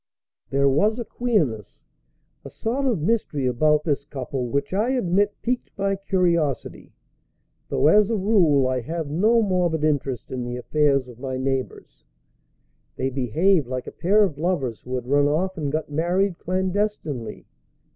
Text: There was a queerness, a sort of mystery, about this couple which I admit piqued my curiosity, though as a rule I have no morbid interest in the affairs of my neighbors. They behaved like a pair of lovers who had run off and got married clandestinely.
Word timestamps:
There 0.49 0.67
was 0.67 0.97
a 0.97 1.05
queerness, 1.05 1.79
a 2.43 2.49
sort 2.49 2.87
of 2.87 3.01
mystery, 3.03 3.45
about 3.45 3.83
this 3.83 4.03
couple 4.03 4.47
which 4.47 4.73
I 4.73 4.89
admit 4.89 5.35
piqued 5.43 5.69
my 5.77 5.95
curiosity, 5.95 6.91
though 7.69 7.85
as 7.85 8.09
a 8.09 8.15
rule 8.15 8.65
I 8.67 8.81
have 8.81 9.11
no 9.11 9.43
morbid 9.43 9.83
interest 9.83 10.31
in 10.31 10.43
the 10.43 10.57
affairs 10.57 11.07
of 11.07 11.19
my 11.19 11.37
neighbors. 11.37 12.03
They 12.95 13.11
behaved 13.11 13.67
like 13.67 13.85
a 13.85 13.91
pair 13.91 14.23
of 14.23 14.39
lovers 14.39 14.81
who 14.81 14.95
had 14.95 15.05
run 15.05 15.27
off 15.27 15.55
and 15.55 15.71
got 15.71 15.91
married 15.91 16.39
clandestinely. 16.39 17.45